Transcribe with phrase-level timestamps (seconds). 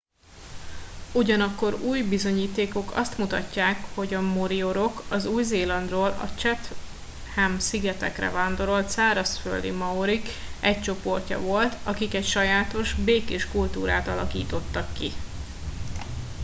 [1.13, 8.89] ugyanakkor új bizonyítékok azt mutatják hogy a moriorik az új zélandról a chatham szigetekre vándorolt
[8.89, 10.27] szárazföldi maorik
[10.61, 15.11] egy csoportja volt akik egy sajátos békés kultúrát alakítottak ki